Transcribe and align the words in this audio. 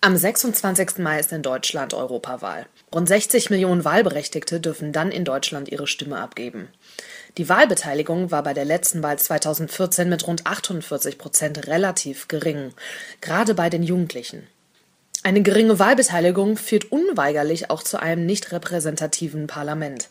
Am 0.00 0.16
26. 0.16 0.98
Mai 0.98 1.18
ist 1.18 1.32
in 1.32 1.42
Deutschland 1.42 1.92
Europawahl. 1.92 2.66
Rund 2.94 3.08
60 3.08 3.50
Millionen 3.50 3.84
Wahlberechtigte 3.84 4.60
dürfen 4.60 4.92
dann 4.92 5.10
in 5.10 5.24
Deutschland 5.24 5.68
ihre 5.70 5.88
Stimme 5.88 6.18
abgeben. 6.18 6.68
Die 7.36 7.48
Wahlbeteiligung 7.48 8.30
war 8.30 8.44
bei 8.44 8.54
der 8.54 8.64
letzten 8.64 9.02
Wahl 9.02 9.18
2014 9.18 10.08
mit 10.08 10.24
rund 10.28 10.46
48 10.46 11.18
Prozent 11.18 11.66
relativ 11.66 12.28
gering, 12.28 12.74
gerade 13.20 13.54
bei 13.54 13.70
den 13.70 13.82
Jugendlichen. 13.82 14.46
Eine 15.24 15.42
geringe 15.42 15.80
Wahlbeteiligung 15.80 16.56
führt 16.56 16.92
unweigerlich 16.92 17.70
auch 17.70 17.82
zu 17.82 18.00
einem 18.00 18.24
nicht 18.24 18.52
repräsentativen 18.52 19.48
Parlament. 19.48 20.10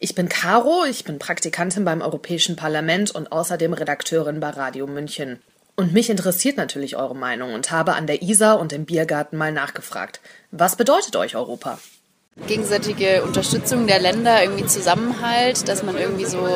Ich 0.00 0.16
bin 0.16 0.28
Caro, 0.28 0.84
ich 0.90 1.04
bin 1.04 1.20
Praktikantin 1.20 1.84
beim 1.84 2.00
Europäischen 2.00 2.56
Parlament 2.56 3.12
und 3.12 3.30
außerdem 3.30 3.74
Redakteurin 3.74 4.40
bei 4.40 4.50
Radio 4.50 4.88
München. 4.88 5.38
Und 5.80 5.94
mich 5.94 6.10
interessiert 6.10 6.58
natürlich 6.58 6.98
eure 6.98 7.16
Meinung 7.16 7.54
und 7.54 7.70
habe 7.70 7.94
an 7.94 8.06
der 8.06 8.20
Isar 8.20 8.60
und 8.60 8.70
im 8.74 8.84
Biergarten 8.84 9.38
mal 9.38 9.50
nachgefragt. 9.50 10.20
Was 10.50 10.76
bedeutet 10.76 11.16
euch 11.16 11.36
Europa? 11.36 11.78
Gegenseitige 12.46 13.22
Unterstützung 13.22 13.86
der 13.86 13.98
Länder, 13.98 14.42
irgendwie 14.42 14.66
Zusammenhalt, 14.66 15.66
dass 15.68 15.82
man 15.82 15.96
irgendwie 15.96 16.26
so, 16.26 16.46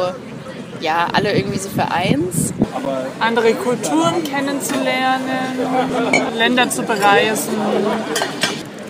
ja, 0.83 1.09
alle 1.11 1.35
irgendwie 1.35 1.59
so 1.59 1.71
vereins. 1.71 2.53
Andere 3.19 3.55
Kulturen 3.55 4.23
kennenzulernen, 4.25 5.25
Länder 6.37 6.69
zu 6.69 6.83
bereisen. 6.83 7.55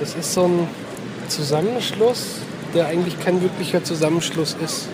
Das 0.00 0.16
ist 0.16 0.34
so 0.34 0.48
ein 0.48 0.68
Zusammenschluss, 1.28 2.38
der 2.74 2.88
eigentlich 2.88 3.20
kein 3.20 3.40
wirklicher 3.40 3.84
Zusammenschluss 3.84 4.56
ist. 4.64 4.88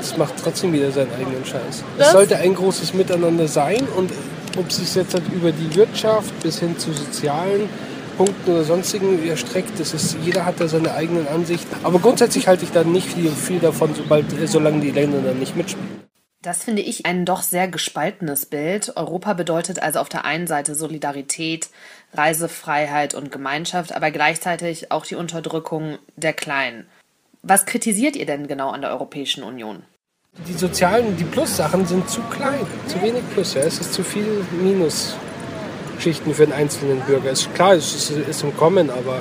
Es 0.00 0.16
macht 0.16 0.34
trotzdem 0.40 0.72
wieder 0.72 0.92
seinen 0.92 1.12
eigenen 1.12 1.44
Scheiß. 1.44 1.82
Es 1.98 2.12
sollte 2.12 2.36
ein 2.36 2.54
großes 2.54 2.94
Miteinander 2.94 3.48
sein 3.48 3.88
und 3.96 4.12
ob 4.56 4.72
sich 4.72 4.94
jetzt 4.94 5.14
halt 5.14 5.28
über 5.32 5.52
die 5.52 5.74
Wirtschaft 5.74 6.38
bis 6.42 6.58
hin 6.58 6.78
zu 6.78 6.92
sozialen 6.92 7.68
Punkten 8.16 8.50
oder 8.50 8.64
sonstigen 8.64 9.26
erstreckt, 9.26 9.80
das 9.80 9.94
ist, 9.94 10.16
jeder 10.22 10.44
hat 10.44 10.60
da 10.60 10.68
seine 10.68 10.92
eigenen 10.94 11.26
Ansichten. 11.26 11.74
Aber 11.82 11.98
grundsätzlich 11.98 12.48
halte 12.48 12.64
ich 12.64 12.72
da 12.72 12.84
nicht 12.84 13.06
viel, 13.06 13.30
viel 13.30 13.60
davon, 13.60 13.94
sobald, 13.94 14.26
solange 14.46 14.80
die 14.80 14.90
Länder 14.90 15.22
dann 15.22 15.38
nicht 15.38 15.56
mitspielen. 15.56 16.00
Das 16.42 16.64
finde 16.64 16.80
ich 16.80 17.04
ein 17.04 17.26
doch 17.26 17.42
sehr 17.42 17.68
gespaltenes 17.68 18.46
Bild. 18.46 18.96
Europa 18.96 19.34
bedeutet 19.34 19.82
also 19.82 19.98
auf 19.98 20.08
der 20.08 20.24
einen 20.24 20.46
Seite 20.46 20.74
Solidarität, 20.74 21.68
Reisefreiheit 22.14 23.14
und 23.14 23.30
Gemeinschaft, 23.30 23.94
aber 23.94 24.10
gleichzeitig 24.10 24.90
auch 24.90 25.04
die 25.04 25.16
Unterdrückung 25.16 25.98
der 26.16 26.32
Kleinen. 26.32 26.86
Was 27.42 27.66
kritisiert 27.66 28.16
ihr 28.16 28.26
denn 28.26 28.48
genau 28.48 28.70
an 28.70 28.80
der 28.80 28.90
Europäischen 28.90 29.42
Union? 29.42 29.82
Die 30.50 30.54
sozialen, 30.54 31.16
die 31.16 31.24
Plus-Sachen 31.24 31.86
sind 31.86 32.08
zu 32.10 32.20
klein, 32.22 32.66
zu 32.86 33.00
wenig 33.00 33.22
Plus. 33.34 33.54
Ja. 33.54 33.62
Es 33.62 33.78
ist 33.78 33.92
zu 33.92 34.02
viel 34.02 34.44
Minusschichten 34.62 36.34
für 36.34 36.46
den 36.46 36.52
einzelnen 36.52 37.00
Bürger. 37.02 37.30
Ist 37.30 37.54
klar, 37.54 37.74
es 37.74 37.94
ist, 37.94 38.10
ist 38.10 38.42
im 38.42 38.56
Kommen, 38.56 38.90
aber 38.90 39.20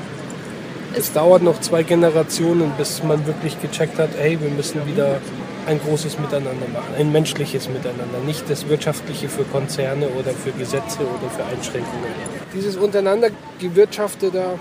es 0.95 1.13
dauert 1.13 1.43
noch 1.43 1.59
zwei 1.61 1.83
Generationen, 1.83 2.71
bis 2.77 3.03
man 3.03 3.27
wirklich 3.27 3.61
gecheckt 3.61 3.99
hat, 3.99 4.09
hey, 4.17 4.39
wir 4.41 4.49
müssen 4.49 4.85
wieder 4.87 5.19
ein 5.67 5.79
großes 5.79 6.17
Miteinander 6.17 6.67
machen, 6.73 6.95
ein 6.97 7.11
menschliches 7.11 7.69
Miteinander, 7.69 8.19
nicht 8.25 8.49
das 8.49 8.67
wirtschaftliche 8.67 9.29
für 9.29 9.43
Konzerne 9.43 10.07
oder 10.09 10.31
für 10.31 10.51
Gesetze 10.51 10.99
oder 11.01 11.29
für 11.29 11.43
Einschränkungen. 11.45 12.09
Dieses 12.55 12.75
untereinander 12.75 13.29
gewirtschafte 13.59 14.31
da, 14.31 14.57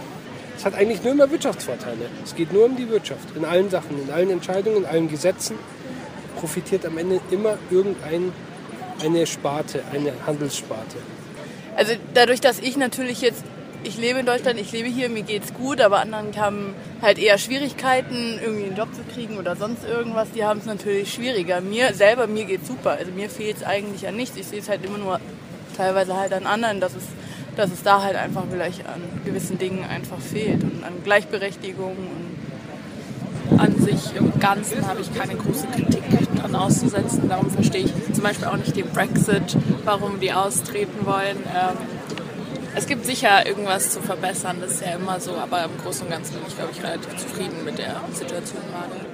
es 0.57 0.67
hat 0.67 0.75
eigentlich 0.75 1.03
nur 1.03 1.12
immer 1.12 1.31
Wirtschaftsvorteile. 1.31 2.11
Es 2.25 2.35
geht 2.35 2.53
nur 2.53 2.67
um 2.67 2.77
die 2.77 2.91
Wirtschaft, 2.91 3.35
in 3.37 3.47
allen 3.47 3.71
Sachen, 3.71 4.03
in 4.03 4.12
allen 4.12 4.29
Entscheidungen, 4.29 4.79
in 4.79 4.87
allen 4.87 5.09
Gesetzen 5.09 5.57
profitiert 6.39 6.86
am 6.86 6.97
Ende 6.98 7.20
immer 7.31 7.58
irgendeine 7.70 9.27
Sparte, 9.27 9.83
eine 9.92 10.12
Handelssparte. 10.27 10.98
Also 11.77 11.92
dadurch, 12.14 12.41
dass 12.41 12.58
ich 12.58 12.77
natürlich 12.77 13.20
jetzt, 13.20 13.44
ich 13.84 13.97
lebe 13.98 14.19
in 14.19 14.27
Deutschland, 14.27 14.59
ich 14.59 14.72
lebe 14.72 14.89
hier, 14.89 15.09
mir 15.09 15.22
geht's 15.22 15.55
gut, 15.55 15.81
aber 15.81 16.00
anderen 16.00 16.36
haben 16.36 16.75
halt 17.00 17.19
eher 17.19 17.39
Schwierigkeiten, 17.39 18.39
irgendwie 18.42 18.66
einen 18.66 18.77
Job 18.77 18.89
zu 18.94 19.03
kriegen 19.14 19.39
oder 19.39 19.55
sonst 19.55 19.84
irgendwas, 19.84 20.28
die 20.34 20.44
haben 20.44 20.59
es 20.59 20.66
natürlich 20.66 21.12
schwieriger. 21.12 21.61
Mir 21.61 21.94
selber, 21.94 22.27
mir 22.27 22.44
geht's 22.44 22.66
super. 22.66 22.93
Also 22.93 23.12
mir 23.12 23.31
fehlt 23.31 23.59
es 23.59 23.62
eigentlich 23.62 24.09
an 24.09 24.16
nichts. 24.16 24.37
Ich 24.37 24.47
sehe 24.47 24.59
es 24.60 24.69
halt 24.69 24.84
immer 24.84 24.98
nur 24.98 25.21
teilweise 25.77 26.16
halt 26.16 26.32
an 26.32 26.47
anderen, 26.47 26.81
dass 26.81 26.94
es, 26.97 27.04
dass 27.56 27.71
es 27.71 27.82
da 27.82 28.03
halt 28.03 28.16
einfach 28.16 28.43
vielleicht 28.50 28.84
an 28.87 29.00
gewissen 29.25 29.59
Dingen 29.59 29.84
einfach 29.84 30.19
fehlt 30.21 30.65
und 30.65 30.82
an 30.84 30.94
Gleichberechtigung 31.04 31.97
und 31.97 32.37
an 33.56 33.78
sich 33.81 34.14
im 34.16 34.38
Ganzen 34.38 34.86
habe 34.86 35.00
ich 35.00 35.14
keine 35.14 35.34
große 35.34 35.66
Kritik 35.69 36.03
dran 36.36 36.54
auszusetzen. 36.54 37.28
Darum 37.28 37.50
verstehe 37.50 37.84
ich 37.84 37.92
zum 38.12 38.22
Beispiel 38.22 38.47
auch 38.47 38.56
nicht 38.56 38.76
den 38.76 38.91
Brexit, 38.91 39.56
warum 39.84 40.20
die 40.20 40.32
austreten 40.32 41.06
wollen. 41.06 41.38
Ähm, 41.54 41.76
es 42.75 42.86
gibt 42.86 43.06
sicher 43.06 43.47
irgendwas 43.47 43.91
zu 43.91 44.00
verbessern, 44.00 44.59
das 44.60 44.72
ist 44.72 44.82
ja 44.82 44.92
immer 44.92 45.19
so, 45.19 45.34
aber 45.34 45.64
im 45.64 45.76
Großen 45.82 46.06
und 46.06 46.12
Ganzen 46.12 46.34
bin 46.34 46.42
ich, 46.47 46.56
glaube 46.56 46.70
ich, 46.72 46.82
relativ 46.82 47.16
zufrieden 47.16 47.64
mit 47.64 47.78
der 47.78 47.97
Situation 48.12 48.62
gerade. 48.70 49.08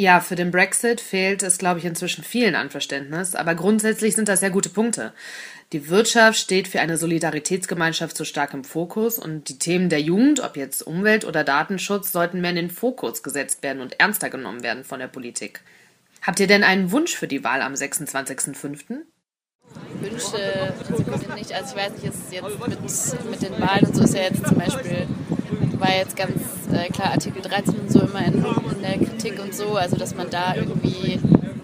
Ja, 0.00 0.20
für 0.20 0.34
den 0.34 0.50
Brexit 0.50 0.98
fehlt 0.98 1.42
es, 1.42 1.58
glaube 1.58 1.78
ich, 1.78 1.84
inzwischen 1.84 2.24
vielen 2.24 2.54
an 2.54 2.70
Verständnis, 2.70 3.34
aber 3.34 3.54
grundsätzlich 3.54 4.16
sind 4.16 4.30
das 4.30 4.40
ja 4.40 4.48
gute 4.48 4.70
Punkte. 4.70 5.12
Die 5.74 5.90
Wirtschaft 5.90 6.38
steht 6.38 6.68
für 6.68 6.80
eine 6.80 6.96
Solidaritätsgemeinschaft 6.96 8.16
so 8.16 8.24
stark 8.24 8.54
im 8.54 8.64
Fokus 8.64 9.18
und 9.18 9.50
die 9.50 9.58
Themen 9.58 9.90
der 9.90 10.00
Jugend, 10.00 10.40
ob 10.40 10.56
jetzt 10.56 10.86
Umwelt 10.86 11.26
oder 11.26 11.44
Datenschutz, 11.44 12.12
sollten 12.12 12.40
mehr 12.40 12.48
in 12.48 12.56
den 12.56 12.70
Fokus 12.70 13.22
gesetzt 13.22 13.62
werden 13.62 13.82
und 13.82 14.00
ernster 14.00 14.30
genommen 14.30 14.62
werden 14.62 14.84
von 14.84 15.00
der 15.00 15.08
Politik. 15.08 15.60
Habt 16.22 16.40
ihr 16.40 16.46
denn 16.46 16.64
einen 16.64 16.92
Wunsch 16.92 17.14
für 17.14 17.28
die 17.28 17.44
Wahl 17.44 17.60
am 17.60 17.74
26.05.? 17.74 19.02
Wünsche 20.00 20.72
sind 21.18 21.34
nicht, 21.34 21.52
also 21.52 21.76
ich 21.76 21.82
weiß 21.84 21.92
nicht, 21.92 22.04
jetzt 22.04 22.32
mit, 22.32 23.30
mit 23.30 23.42
den 23.42 23.60
Wahlen 23.60 23.84
und 23.84 23.96
so 23.96 24.04
ist 24.04 24.14
ja 24.14 24.22
jetzt 24.22 24.46
zum 24.46 24.56
Beispiel, 24.56 25.06
war 25.78 25.94
jetzt 25.94 26.16
ganz 26.16 26.49
äh, 26.72 26.88
klar 26.88 27.12
Artikel 27.12 27.42
13 27.42 27.74
und 27.74 27.90
so 27.90 28.00
immer 28.00 28.24
in, 28.24 28.34
in 28.34 28.82
der 28.82 28.98
Kritik 28.98 29.42
und 29.42 29.54
so, 29.54 29.76
also 29.76 29.96
dass 29.96 30.14
man 30.14 30.30
da 30.30 30.54
irgendwie 30.54 31.20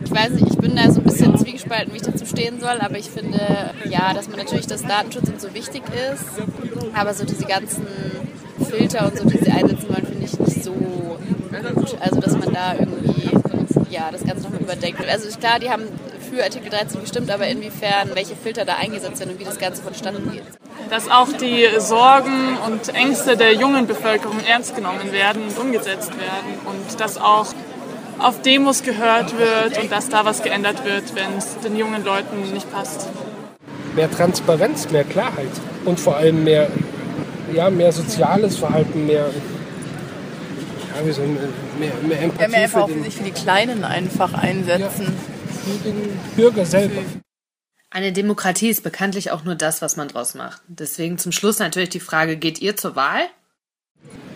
ich 0.07 0.13
weiß 0.13 0.31
nicht, 0.31 0.49
ich 0.49 0.59
bin 0.59 0.77
da 0.77 0.89
so 0.91 1.01
ein 1.01 1.05
bisschen 1.05 1.37
zwiegespalten, 1.37 1.93
wie 1.93 1.97
ich 1.97 2.03
dazu 2.03 2.25
stehen 2.25 2.61
soll, 2.61 2.79
aber 2.81 2.97
ich 2.97 3.11
finde, 3.11 3.41
ja, 3.89 4.15
dass 4.15 4.29
man 4.29 4.39
natürlich, 4.39 4.67
dass 4.67 4.83
Datenschutz 4.83 5.29
und 5.29 5.41
so 5.41 5.53
wichtig 5.53 5.83
ist, 6.13 6.25
aber 6.95 7.13
so 7.13 7.25
diese 7.25 7.45
ganzen 7.45 7.87
Filter 8.71 9.07
und 9.07 9.19
so, 9.19 9.29
die 9.29 9.39
sie 9.39 9.51
einsetzen 9.51 9.89
wollen, 9.89 10.07
finde 10.07 10.25
ich 10.25 10.39
nicht 10.39 10.63
so 10.63 10.73
gut. 10.73 11.97
Also, 12.01 12.21
dass 12.21 12.37
man 12.37 12.53
da 12.53 12.75
irgendwie, 12.79 13.31
ja, 13.91 14.11
das 14.13 14.25
Ganze 14.25 14.45
nochmal 14.45 14.61
überdenkt. 14.61 15.05
Also, 15.09 15.29
klar, 15.39 15.59
die 15.59 15.71
haben 15.71 15.83
für 16.31 16.43
Artikel 16.43 16.71
13 16.71 17.01
gestimmt, 17.01 17.31
aber 17.31 17.47
inwiefern, 17.49 18.11
welche 18.15 18.37
Filter 18.37 18.65
da 18.65 18.77
eingesetzt 18.77 19.19
werden 19.21 19.33
und 19.33 19.41
wie 19.41 19.45
das 19.45 19.59
Ganze 19.59 19.83
vonstatten 19.83 20.31
geht. 20.31 20.45
Dass 20.91 21.11
auch 21.11 21.29
die 21.33 21.67
Sorgen 21.79 22.57
und 22.67 22.95
Ängste 22.95 23.37
der 23.37 23.55
jungen 23.55 23.87
Bevölkerung 23.87 24.39
ernst 24.49 24.77
genommen 24.77 25.13
werden 25.13 25.43
und 25.43 25.59
umgesetzt 25.59 26.13
werden 26.13 26.61
und 26.65 27.01
dass 27.01 27.19
auch 27.19 27.47
auf 28.19 28.41
Demos 28.43 28.83
gehört 28.83 29.37
wird 29.39 29.79
und 29.83 29.91
dass 29.91 30.09
da 30.09 30.25
was 30.25 30.43
geändert 30.43 30.85
wird, 30.85 31.15
wenn 31.15 31.37
es 31.37 31.59
den 31.59 31.77
jungen 31.77 32.05
Leuten 32.05 32.53
nicht 32.53 32.73
passt. 32.73 33.09
Mehr 33.95 34.11
Transparenz, 34.11 34.91
mehr 34.91 35.05
Klarheit 35.05 35.51
und 35.85 35.99
vor 35.99 36.17
allem 36.17 36.45
mehr, 36.45 36.69
ja, 37.53 37.71
mehr 37.71 37.93
soziales 37.93 38.57
Verhalten, 38.57 39.07
mehr, 39.07 39.27
ja, 40.95 41.07
wie 41.07 41.13
so, 41.13 41.23
mehr, 41.23 41.93
mehr 42.07 42.23
Empathie. 42.23 42.43
Ja, 42.43 42.49
mehr 42.49 42.61
einfach 42.63 42.89
für, 42.89 43.03
sich 43.03 43.17
für 43.17 43.25
die 43.25 43.31
Kleinen 43.33 43.85
einfach 43.85 44.35
einsetzen. 44.35 45.07
Ja, 45.07 45.73
für 45.73 45.89
den 45.89 46.19
Bürger 46.37 46.65
selber. 46.65 47.03
Eine 47.91 48.13
Demokratie 48.13 48.69
ist 48.69 48.83
bekanntlich 48.83 49.31
auch 49.31 49.45
nur 49.45 49.55
das, 49.55 49.81
was 49.81 49.97
man 49.97 50.09
draus 50.09 50.35
macht. 50.35 50.61
Deswegen 50.67 51.19
zum 51.19 51.33
Schluss 51.33 51.59
natürlich 51.59 51.91
die 51.91 52.01
Frage, 52.01 52.37
geht 52.37 52.61
ihr 52.61 52.77
zur 52.77 52.97
Wahl? 52.97 53.23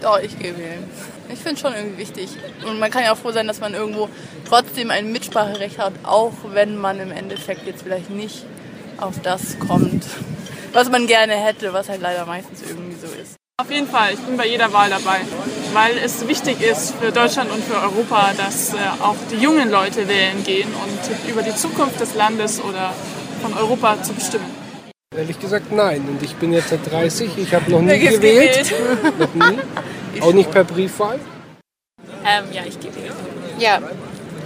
Doch, 0.00 0.18
ich 0.18 0.38
gehe 0.38 0.56
wählen. 0.56 0.88
Ich 1.28 1.40
finde 1.40 1.54
es 1.54 1.60
schon 1.60 1.74
irgendwie 1.74 1.98
wichtig. 1.98 2.30
Und 2.66 2.78
man 2.78 2.90
kann 2.90 3.04
ja 3.04 3.12
auch 3.12 3.18
froh 3.18 3.32
sein, 3.32 3.46
dass 3.46 3.60
man 3.60 3.74
irgendwo 3.74 4.08
trotzdem 4.48 4.90
ein 4.90 5.12
Mitspracherecht 5.12 5.78
hat, 5.78 5.92
auch 6.04 6.32
wenn 6.52 6.78
man 6.78 7.00
im 7.00 7.10
Endeffekt 7.10 7.66
jetzt 7.66 7.82
vielleicht 7.82 8.10
nicht 8.10 8.44
auf 8.98 9.20
das 9.22 9.58
kommt, 9.58 10.06
was 10.72 10.90
man 10.90 11.06
gerne 11.06 11.34
hätte, 11.34 11.72
was 11.72 11.88
halt 11.88 12.00
leider 12.00 12.26
meistens 12.26 12.62
irgendwie 12.62 12.96
so 12.96 13.06
ist. 13.20 13.36
Auf 13.60 13.70
jeden 13.70 13.88
Fall, 13.88 14.14
ich 14.14 14.20
bin 14.20 14.38
bei 14.38 14.46
jeder 14.46 14.72
Wahl 14.72 14.88
dabei, 14.88 15.20
weil 15.74 15.98
es 15.98 16.26
wichtig 16.26 16.62
ist 16.62 16.94
für 16.94 17.12
Deutschland 17.12 17.50
und 17.50 17.62
für 17.62 17.74
Europa, 17.74 18.32
dass 18.34 18.72
äh, 18.72 18.78
auch 19.02 19.16
die 19.30 19.36
jungen 19.36 19.70
Leute 19.70 20.08
wählen 20.08 20.42
gehen 20.44 20.72
und 20.72 21.28
über 21.30 21.42
die 21.42 21.54
Zukunft 21.54 22.00
des 22.00 22.14
Landes 22.14 22.62
oder 22.62 22.94
von 23.40 23.54
Europa 23.54 24.02
zu 24.02 24.12
bestimmen. 24.12 24.46
Ehrlich 25.16 25.40
gesagt 25.40 25.72
nein. 25.72 26.06
Und 26.08 26.22
ich 26.22 26.36
bin 26.36 26.52
jetzt 26.52 26.68
seit 26.68 26.88
30, 26.90 27.36
ich 27.36 27.54
habe 27.54 27.70
noch 27.70 27.82
nie 27.82 27.98
gewählt. 27.98 28.72
noch 29.18 29.34
nie. 29.34 29.58
Auch 30.20 30.32
nicht 30.32 30.50
per 30.50 30.64
Briefwahl? 30.64 31.18
Ähm, 32.24 32.44
ja, 32.52 32.62
ich 32.66 32.78
gehe 32.78 32.94
wählen. 32.94 33.14
Ja, 33.58 33.80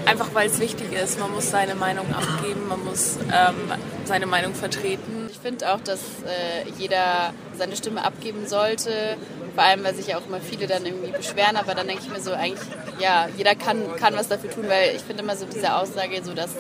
einfach 0.07 0.29
weil 0.33 0.49
es 0.49 0.61
wichtig 0.61 0.93
ist. 0.93 1.19
Man 1.19 1.33
muss 1.33 1.51
seine 1.51 1.75
Meinung 1.75 2.07
abgeben, 2.15 2.69
man 2.69 2.83
muss 2.85 3.19
ähm, 3.33 3.57
seine 4.05 4.27
Meinung 4.27 4.55
vertreten. 4.55 5.29
Ich 5.31 5.39
finde 5.39 5.73
auch, 5.73 5.81
dass 5.81 6.01
äh, 6.01 6.69
jeder 6.79 7.33
seine 7.57 7.77
Stimme 7.77 8.05
abgeben 8.05 8.47
sollte. 8.47 9.17
Vor 9.55 9.63
allem, 9.63 9.85
weil 9.85 9.95
sich 9.95 10.09
ja 10.09 10.19
auch 10.19 10.27
immer 10.27 10.41
viele 10.41 10.67
dann 10.67 10.85
irgendwie 10.85 11.13
beschweren, 11.13 11.57
aber 11.57 11.75
dann 11.75 11.87
denke 11.87 12.03
ich 12.05 12.11
mir 12.11 12.21
so, 12.21 12.33
eigentlich, 12.33 12.69
ja, 12.99 13.29
jeder 13.37 13.55
kann, 13.55 13.81
kann 13.97 14.15
was 14.15 14.29
dafür 14.29 14.51
tun, 14.51 14.65
weil 14.69 14.97
ich 14.97 15.03
finde 15.03 15.23
immer 15.23 15.37
so 15.37 15.47
diese 15.47 15.77
Aussage, 15.77 16.23
so 16.25 16.35
dass 16.35 16.51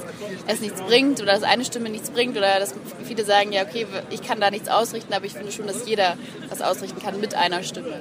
es 0.46 0.60
nichts 0.60 0.80
bringt 0.80 1.20
oder 1.20 1.32
dass 1.32 1.42
eine 1.42 1.64
Stimme 1.64 1.90
nichts 1.90 2.10
bringt 2.10 2.36
oder 2.36 2.60
dass 2.60 2.74
viele 3.04 3.24
sagen, 3.24 3.52
ja, 3.52 3.62
okay, 3.62 3.86
ich 4.10 4.22
kann 4.22 4.40
da 4.40 4.50
nichts 4.50 4.68
ausrichten, 4.68 5.12
aber 5.12 5.24
ich 5.24 5.32
finde 5.32 5.50
schon, 5.50 5.66
dass 5.66 5.88
jeder 5.88 6.16
was 6.48 6.62
ausrichten 6.62 7.02
kann 7.02 7.20
mit 7.20 7.34
einer 7.34 7.64
Stimme. 7.64 8.00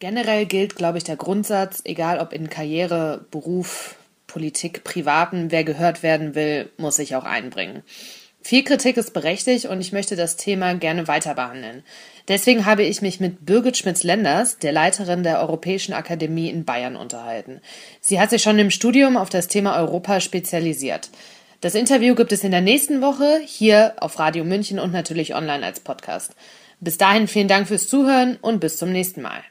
Generell 0.00 0.44
gilt, 0.44 0.76
glaube 0.76 0.98
ich, 0.98 1.04
der 1.04 1.16
Grundsatz, 1.16 1.80
egal 1.84 2.18
ob 2.18 2.32
in 2.32 2.50
Karriere, 2.50 3.24
Beruf, 3.30 3.94
Politik, 4.26 4.84
Privaten, 4.84 5.50
wer 5.50 5.64
gehört 5.64 6.02
werden 6.02 6.34
will, 6.34 6.68
muss 6.76 6.96
sich 6.96 7.16
auch 7.16 7.24
einbringen. 7.24 7.82
Viel 8.46 8.62
Kritik 8.62 8.96
ist 8.96 9.12
berechtigt 9.12 9.64
und 9.64 9.80
ich 9.80 9.90
möchte 9.90 10.14
das 10.14 10.36
Thema 10.36 10.72
gerne 10.74 11.08
weiter 11.08 11.34
behandeln. 11.34 11.82
Deswegen 12.28 12.64
habe 12.64 12.84
ich 12.84 13.02
mich 13.02 13.18
mit 13.18 13.44
Birgit 13.44 13.76
Schmitz-Lenders, 13.76 14.58
der 14.58 14.70
Leiterin 14.70 15.24
der 15.24 15.40
Europäischen 15.40 15.92
Akademie 15.92 16.48
in 16.48 16.64
Bayern, 16.64 16.94
unterhalten. 16.94 17.60
Sie 18.00 18.20
hat 18.20 18.30
sich 18.30 18.42
schon 18.42 18.60
im 18.60 18.70
Studium 18.70 19.16
auf 19.16 19.30
das 19.30 19.48
Thema 19.48 19.76
Europa 19.76 20.20
spezialisiert. 20.20 21.10
Das 21.60 21.74
Interview 21.74 22.14
gibt 22.14 22.30
es 22.30 22.44
in 22.44 22.52
der 22.52 22.60
nächsten 22.60 23.02
Woche 23.02 23.40
hier 23.44 23.94
auf 23.98 24.16
Radio 24.20 24.44
München 24.44 24.78
und 24.78 24.92
natürlich 24.92 25.34
online 25.34 25.66
als 25.66 25.80
Podcast. 25.80 26.36
Bis 26.78 26.98
dahin 26.98 27.26
vielen 27.26 27.48
Dank 27.48 27.66
fürs 27.66 27.88
Zuhören 27.88 28.38
und 28.40 28.60
bis 28.60 28.76
zum 28.76 28.92
nächsten 28.92 29.22
Mal. 29.22 29.42